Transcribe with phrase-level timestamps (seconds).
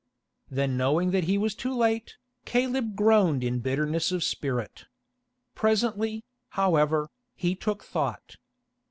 [0.49, 4.85] Then knowing that he was too late, Caleb groaned in bitterness of spirit.
[5.53, 8.37] Presently, however, he took thought.